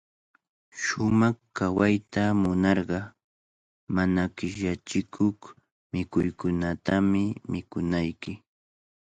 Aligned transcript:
Shumaq 0.81 1.37
kawayta 1.57 2.21
munarqa, 2.41 2.99
mana 3.95 4.21
qishyachikuq 4.37 5.39
mikuykunatami 5.93 7.23
mikunayki. 7.51 8.31